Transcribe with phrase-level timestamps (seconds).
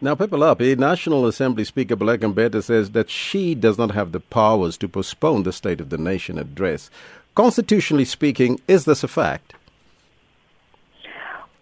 [0.00, 4.76] Now, Phephelani, National Assembly Speaker Baleka Mbete says that she does not have the powers
[4.76, 6.88] to postpone the State of the Nation address.
[7.34, 9.54] Constitutionally speaking, is this a fact?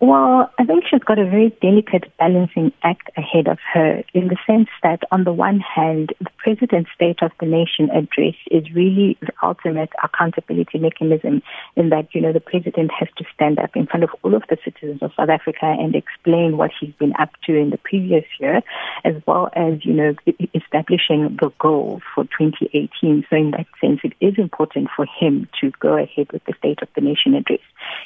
[0.00, 4.36] Well, I think she's got a very delicate balancing act ahead of her in the
[4.46, 9.18] sense that, on the one hand, the President's State of the Nation address is really
[9.20, 11.42] the ultimate accountability mechanism
[11.74, 14.44] in that, you know, the President has to stand up in front of all of
[14.48, 18.24] the citizens of South Africa and explain what he's been up to in the previous
[18.38, 18.62] year,
[19.04, 20.14] as well as, you know,
[20.54, 23.26] establishing the goal for 2018.
[23.28, 26.78] So, in that sense, it is important for him to go ahead with the State
[26.80, 27.58] of the Nation address.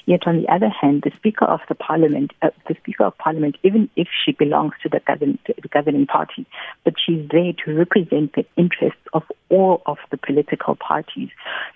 [0.07, 3.57] Yet, on the other hand, the Speaker of the Parliament, uh, the Speaker of Parliament,
[3.65, 6.47] even if she belongs to the, govern, to the governing party,
[6.85, 11.29] but she's there to represent the interests of all of the political parties.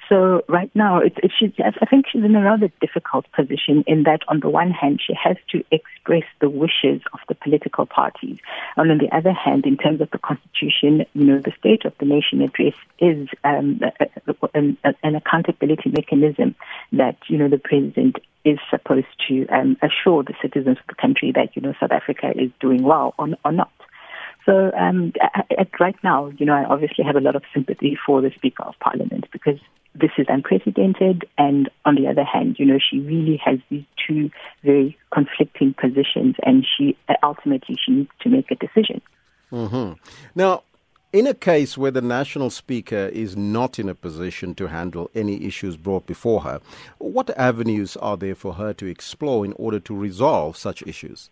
[0.08, 4.20] So right now, it's, she's, I think she's in a rather difficult position in that,
[4.28, 8.38] on the one hand, she has to express the wishes of the political parties,
[8.76, 11.92] and on the other hand, in terms of the constitution, you know, the State of
[11.98, 13.80] the Nation address is um,
[14.54, 16.54] an accountability mechanism
[16.92, 21.32] that you know the president is supposed to um, assure the citizens of the country
[21.34, 23.72] that you know South Africa is doing well or, or not.
[24.46, 25.12] So um,
[25.58, 28.62] at, right now, you know, I obviously have a lot of sympathy for the Speaker
[28.64, 29.58] of Parliament because
[29.94, 34.30] this is unprecedented, and on the other hand, you know, she really has these two
[34.64, 39.00] very conflicting positions, and she ultimately she needs to make a decision.
[39.52, 39.92] Mm-hmm.
[40.34, 40.64] Now,
[41.12, 45.44] in a case where the national speaker is not in a position to handle any
[45.44, 46.60] issues brought before her,
[46.98, 51.30] what avenues are there for her to explore in order to resolve such issues?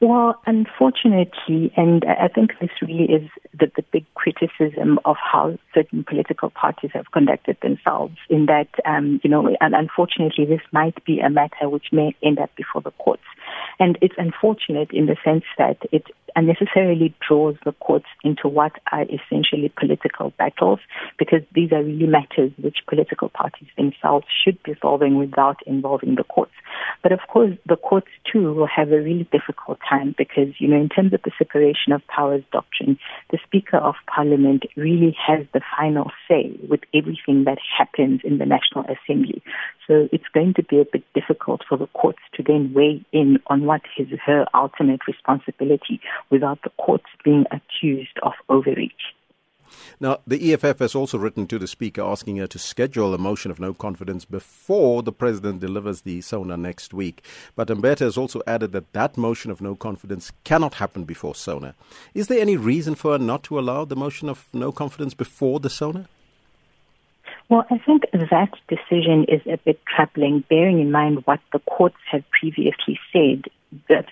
[0.00, 6.04] Well, unfortunately, and I think this really is the, the big criticism of how certain
[6.04, 11.20] political parties have conducted themselves, in that, um, you know, and unfortunately, this might be
[11.20, 13.22] a matter which may end up before the courts.
[13.78, 16.04] And it's unfortunate in the sense that it
[16.36, 20.80] unnecessarily draws the courts into what are essentially political battles,
[21.18, 26.24] because these are really matters which political parties themselves should be solving without involving the
[26.24, 26.52] courts.
[27.02, 30.80] But of course, the courts too will have a really difficult time because, you know,
[30.80, 32.98] in terms of the separation of powers doctrine,
[33.30, 38.46] the Speaker of Parliament really has the final say with everything that happens in the
[38.46, 39.42] National Assembly.
[39.86, 43.38] So it's going to be a bit difficult for the courts to then weigh in
[43.48, 46.00] on what is her ultimate responsibility
[46.30, 49.14] without the courts being accused of overreach.
[50.00, 53.50] Now, the EFF has also written to the Speaker asking her to schedule a motion
[53.50, 57.24] of no confidence before the President delivers the SONA next week.
[57.56, 61.74] But Mbete has also added that that motion of no confidence cannot happen before SONA.
[62.14, 65.60] Is there any reason for her not to allow the motion of no confidence before
[65.60, 66.08] the SONA?
[67.50, 71.98] Well, I think that decision is a bit troubling, bearing in mind what the courts
[72.10, 73.44] have previously said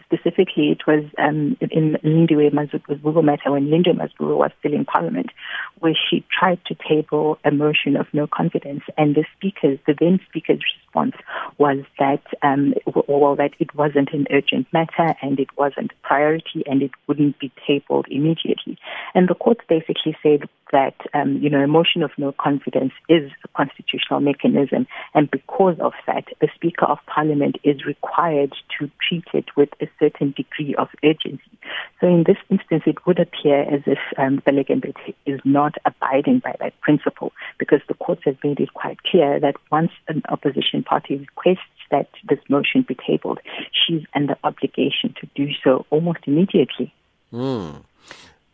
[0.05, 5.31] specifically it was um, in Lindiwe Mazibuko matter when Lindiwe Mazibuko was still in Parliament,
[5.78, 10.21] where she tried to table a motion of no confidence, and the speakers, the then
[10.28, 11.15] speaker's response
[11.59, 12.75] was that um,
[13.06, 17.39] well that it wasn't an urgent matter and it wasn't a priority and it wouldn't
[17.39, 18.79] be tabled immediately,
[19.15, 23.31] and the court basically said that um, you know a motion of no confidence is
[23.44, 29.25] a constitutional mechanism, and because of that, the Speaker of Parliament is required to treat
[29.34, 31.59] it with a certain degree of urgency.
[32.01, 34.81] So in this instance, it would appear as if um, Baleka
[35.27, 39.57] is not abiding by that principle because the courts have made it quite clear that
[39.71, 41.61] once an opposition party requests
[41.91, 43.39] that this motion be tabled,
[43.71, 46.93] she's under obligation to do so almost immediately.
[47.33, 47.85] Mm.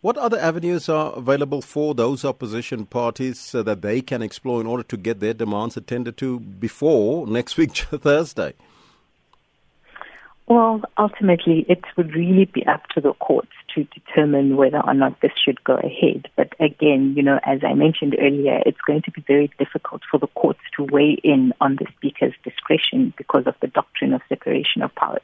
[0.00, 4.66] What other avenues are available for those opposition parties so that they can explore in
[4.66, 8.52] order to get their demands attended to before next week, Thursday?
[10.48, 15.20] Well, ultimately, it would really be up to the courts to determine whether or not
[15.20, 16.26] this should go ahead.
[16.36, 20.18] But again, you know, as I mentioned earlier, it's going to be very difficult for
[20.18, 24.80] the courts to weigh in on the Speaker's discretion because of the doctrine of separation
[24.80, 25.20] of powers.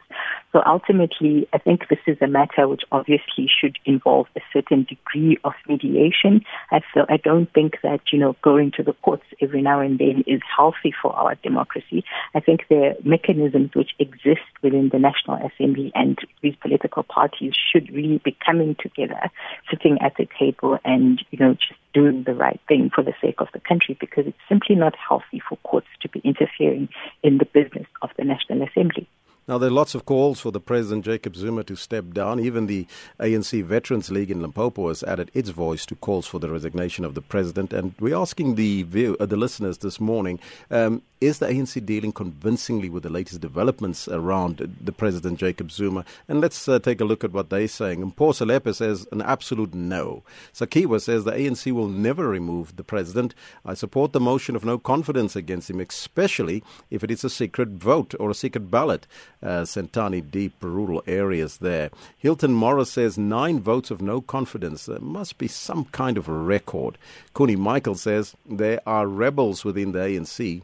[0.53, 5.39] So ultimately, I think this is a matter which obviously should involve a certain degree
[5.43, 6.45] of mediation.
[6.71, 9.99] I feel I don't think that you know going to the courts every now and
[9.99, 12.05] then is healthy for our democracy.
[12.35, 14.43] I think there are mechanisms which exist
[14.75, 19.31] within the National Assembly, and these political parties should really be coming together,
[19.71, 23.37] sitting at the table, and you know just doing the right thing for the sake
[23.39, 26.89] of the country, because it's simply not healthy for courts to be interfering
[27.23, 29.07] in the business of the National Assembly.
[29.47, 32.41] Now, there are lots of calls for the President Jacob Zuma to step down.
[32.41, 32.87] Even the
[33.21, 37.15] ANC Veterans League in Limpopo has added its voice to calls for the resignation of
[37.15, 37.75] the President.
[37.75, 42.13] And we're asking the, view, uh, the listeners this morning um, is the ANC dealing
[42.13, 46.07] convincingly with the latest developments around the President Jacob Zuma?
[46.27, 48.13] And let's uh, take a look at what they're saying.
[48.13, 50.23] Mposa Lepe says an absolute no.
[50.55, 53.35] Sakiwa says the ANC will never remove the President.
[53.65, 57.69] I support the motion of no confidence against him, especially if it is a secret
[57.69, 59.07] vote or a secret ballot
[59.45, 61.91] Sentani deep rural areas there.
[62.19, 64.87] Hilton Morris says nine votes of no confidence.
[64.87, 66.99] There must be some kind of a record.
[67.35, 70.63] Kuni Michael says there are rebels within the ANC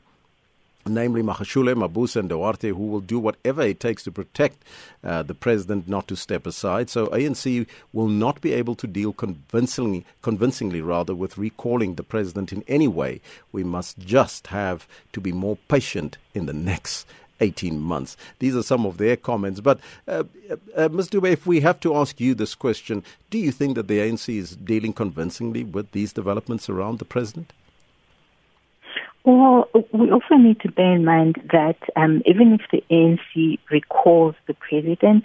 [0.87, 4.65] namely Magashule, Mabuza, and Duarte, who will do whatever it takes to protect
[5.05, 6.88] uh, the president not to step aside.
[6.88, 12.53] So ANC will not be able to deal convincingly, convincingly rather, with recalling the president
[12.53, 13.21] in any way.
[13.53, 17.06] We must just have to be more patient in the next
[17.40, 18.16] 18 months.
[18.38, 19.60] These are some of their comments.
[19.60, 20.25] But, uh,
[20.76, 21.08] uh, Ms.
[21.10, 24.37] Dube, if we have to ask you this question, do you think that the ANC
[24.37, 27.52] is dealing convincingly with these developments around the president?
[29.25, 34.34] Well, we also need to bear in mind that um, even if the ANC recalls
[34.46, 35.25] the president,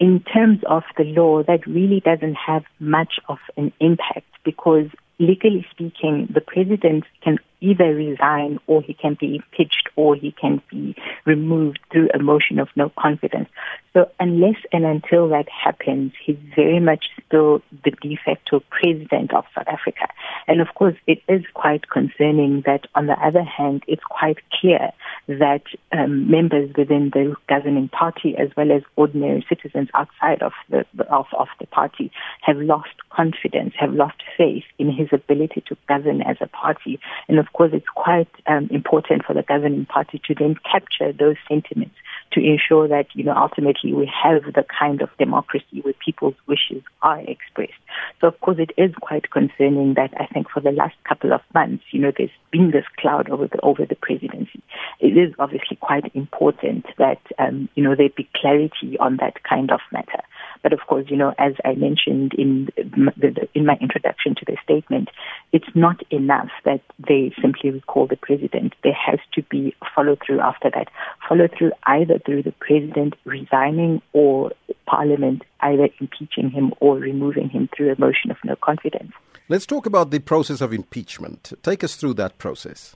[0.00, 4.86] in terms of the law, that really doesn't have much of an impact because
[5.18, 10.60] legally speaking, the president can either resign or he can be impeached or he can
[10.70, 10.94] be
[11.24, 13.48] removed through a motion of no confidence.
[13.94, 19.44] So unless and until that happens, he's very much still the de facto president of
[19.54, 20.08] South Africa.
[20.48, 24.90] And of course, it is quite concerning that on the other hand, it's quite clear
[25.28, 25.62] that
[25.92, 31.26] um, members within the governing party as well as ordinary citizens outside of the, of,
[31.38, 32.10] of the party
[32.42, 36.98] have lost confidence, have lost faith in his ability to govern as a party.
[37.28, 41.36] And of course, it's quite um, important for the governing party to then capture those
[41.48, 41.94] sentiments
[42.32, 46.82] to ensure that, you know, ultimately we have the kind of democracy where people's wishes
[47.02, 47.72] are expressed.
[48.20, 51.40] So, of course, it is quite concerning that I think for the last couple of
[51.54, 54.62] months, you know, there's been this cloud over the, over the presidency.
[55.00, 59.70] It is obviously quite important that, um, you know, there be clarity on that kind
[59.70, 60.22] of matter.
[60.62, 64.56] But of course, you know, as I mentioned in the, in my introduction to the
[64.62, 65.10] statement,
[65.52, 68.74] it's not enough that they simply recall the president.
[68.82, 70.88] There has to be follow through after that.
[71.28, 74.52] Follow through either through the president resigning or
[74.86, 79.12] Parliament either impeaching him or removing him through a motion of no confidence.
[79.48, 81.52] Let's talk about the process of impeachment.
[81.62, 82.94] Take us through that process.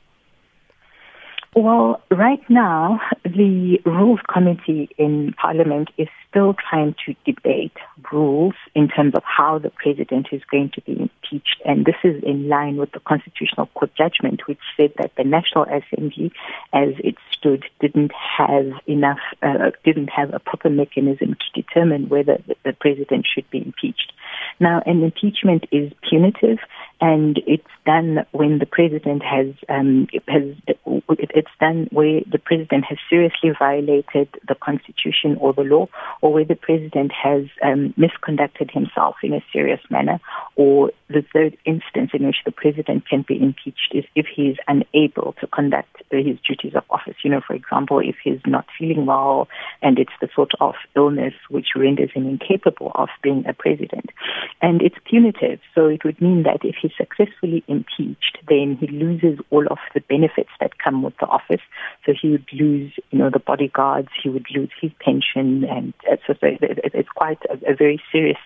[1.56, 3.00] Well, right now,
[3.38, 7.76] the Rules Committee in Parliament is still trying to debate
[8.12, 11.62] rules in terms of how the president is going to be impeached.
[11.64, 15.64] And this is in line with the Constitutional Court judgment, which said that the National
[15.64, 16.32] Assembly,
[16.73, 22.43] as it stood, didn't have enough, uh, didn't have a proper mechanism to determine whether
[22.64, 24.12] the president should be impeached.
[24.61, 26.59] Now, an impeachment is punitive,
[27.01, 30.43] and it's done when the president has um, has
[31.11, 35.89] it's done where the president has seriously violated the constitution or the law,
[36.21, 40.19] or where the president has um, misconducted himself in a serious manner,
[40.57, 44.57] or the third instance in which the president can be impeached is if he is
[44.67, 47.15] unable to conduct his duties of office.
[47.23, 49.49] You know, for example, if he's not feeling well
[49.83, 54.11] and it's the sort of illness which renders him incapable of being a president.
[54.61, 59.39] And it's punitive, so it would mean that if he's successfully impeached, then he loses
[59.50, 61.61] all of the benefits that come with the office.
[62.05, 65.95] So he would lose, you know, the bodyguards, he would lose his pension, and
[66.27, 68.39] so, so it's quite a, a very serious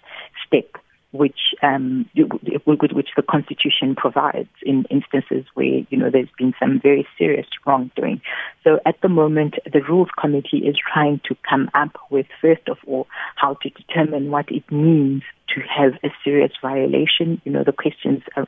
[0.46, 0.81] step
[1.12, 7.07] which um, which the Constitution provides in instances where you know there's been some very
[7.19, 8.21] serious wrongdoing.
[8.64, 12.78] So at the moment, the Rules Committee is trying to come up with first of
[12.87, 15.23] all how to determine what it means
[15.54, 17.40] to have a serious violation.
[17.45, 18.47] You know, the questions are,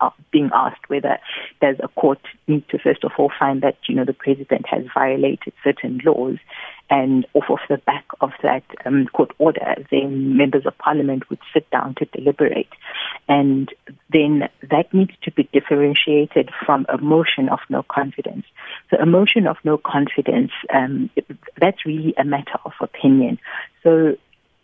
[0.00, 1.18] are, being asked whether
[1.60, 4.84] does a court need to first of all find that, you know, the president has
[4.92, 6.38] violated certain laws
[6.94, 11.40] and off of the back of that um, court order, then members of parliament would
[11.52, 12.68] sit down to deliberate.
[13.28, 13.68] And
[14.12, 18.46] then that needs to be differentiated from a motion of no confidence.
[18.90, 21.10] So a motion of no confidence, um,
[21.60, 23.40] that's really a matter of opinion.
[23.82, 24.16] So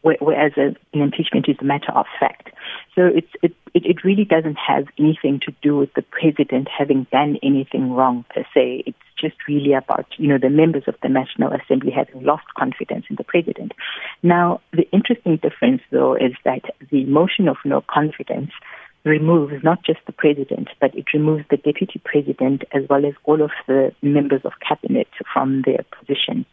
[0.03, 2.51] whereas an impeachment is a matter of fact.
[2.95, 7.39] So it's, it, it really doesn't have anything to do with the president having done
[7.43, 8.85] anything wrong per se.
[8.87, 13.05] It's just really about, you know, the members of the National Assembly having lost confidence
[13.11, 13.73] in the president.
[14.23, 18.51] Now, the interesting difference, though, is that the motion of no confidence
[19.05, 23.43] removes not just the president, but it removes the deputy president as well as all
[23.43, 26.45] of the members of cabinet from their positions.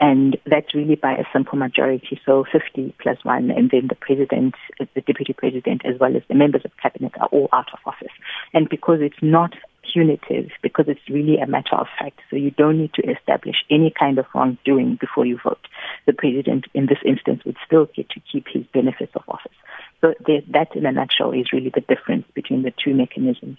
[0.00, 4.54] And that's really by a simple majority, so 50 plus one, and then the president,
[4.78, 8.12] the deputy president, as well as the members of cabinet are all out of office.
[8.54, 9.52] And because it's not
[9.92, 13.92] punitive, because it's really a matter of fact, so you don't need to establish any
[13.98, 15.66] kind of wrongdoing before you vote.
[16.06, 19.52] The president, in this instance, would still get to keep his benefits of office.
[20.00, 23.58] So that, in a nutshell, is really the difference between the two mechanisms.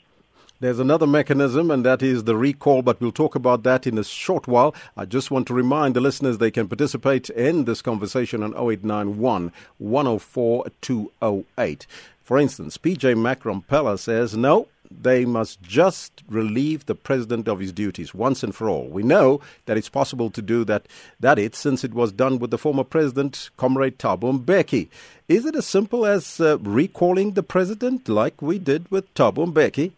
[0.62, 4.04] There's another mechanism, and that is the recall, but we'll talk about that in a
[4.04, 4.76] short while.
[4.96, 9.52] I just want to remind the listeners they can participate in this conversation on 0891
[9.80, 11.88] 104 208.
[12.22, 13.64] For instance, PJ Macron
[13.98, 18.86] says, no, they must just relieve the president of his duties once and for all.
[18.88, 20.86] We know that it's possible to do that,
[21.20, 24.90] that it, since it was done with the former president, Comrade Thabo Mbeki.
[25.28, 29.94] Is it as simple as uh, recalling the president like we did with Thabo Mbeki?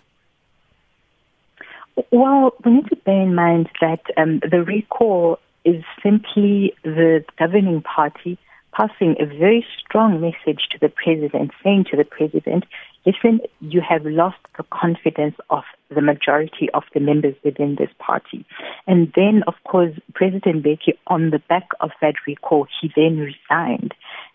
[2.12, 7.82] Well, we need to bear in mind that um, the recall is simply the governing
[7.82, 8.38] party
[8.74, 12.66] passing a very strong message to the president, saying to the president,
[13.06, 18.46] listen, you have lost the confidence of the majority of the members within this party.
[18.88, 23.94] And then, of course, President Mbeki, on the back of that recall, he then resigned.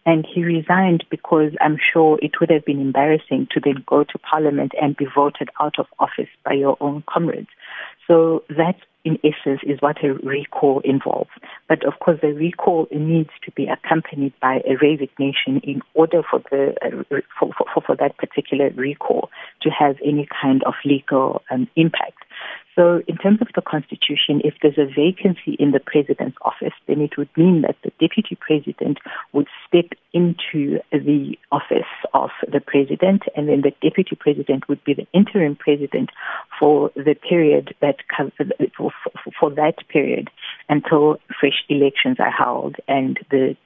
[0.08, 4.18] And he resigned because I'm sure it would have been embarrassing to then go to
[4.18, 7.50] parliament and be voted out of office by your own comrades.
[8.06, 11.28] So that, in essence, is what a recall involves.
[11.68, 16.42] But of course, the recall needs to be accompanied by a resignation in order for
[16.50, 19.28] the uh, for, for, for that particular recall
[19.60, 22.17] to have any kind of legal um, impact.
[22.78, 27.00] So, in terms of the Constitution, if there's a vacancy in the President's office, then
[27.00, 28.98] it would mean that the Deputy President
[29.32, 34.94] would step into the office of the President, and then the Deputy President would be
[34.94, 36.10] the interim President
[36.56, 37.96] for the period that
[38.76, 40.30] for, that period
[40.68, 43.56] until fresh elections are held and the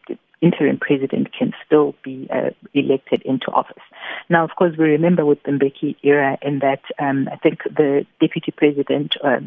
[0.42, 3.82] interim president can still be uh, elected into office.
[4.28, 8.04] Now, of course, we remember with the Mbeki era in that um, I think the
[8.20, 9.40] deputy president, uh,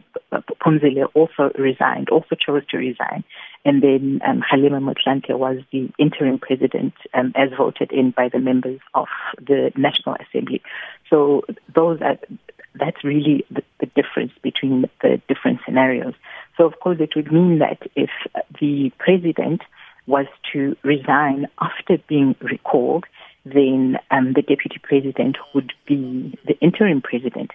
[0.62, 3.24] Phumzile, also resigned, also chose to resign.
[3.66, 8.40] And then um, Kgalema Motlanthe was the interim president um, as voted in by the
[8.40, 10.62] members of the National Assembly.
[11.10, 12.18] So those are,
[12.76, 16.14] that's really the, the difference between the different scenarios.
[16.58, 18.12] So, of course, it would mean that if
[18.62, 19.62] the president
[20.08, 23.06] was to resign after being recalled,
[23.46, 27.52] then um, the deputy president would be the interim president.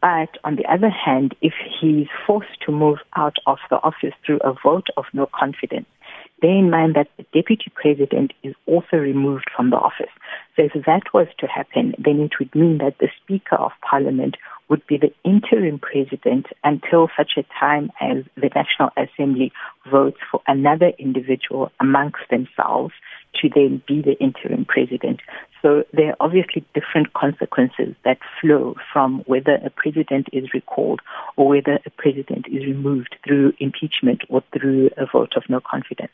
[0.00, 4.38] But on the other hand, if he's forced to move out of the office through
[4.42, 5.86] a vote of no confidence,
[6.40, 10.10] bear in mind that the deputy president is also removed from the office.
[10.56, 14.36] So if that was to happen, then it would mean that the Speaker of Parliament
[14.70, 19.52] would be the interim president until such a time as the National Assembly
[19.90, 22.94] votes for another individual amongst themselves
[23.34, 25.20] to then be the interim president.
[25.60, 31.00] So there are obviously different consequences that flow from whether a president is recalled
[31.36, 36.12] or whether a president is removed through impeachment or through a vote of no confidence.